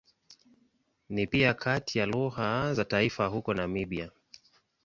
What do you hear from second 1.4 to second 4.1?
kati ya lugha za taifa huko Namibia.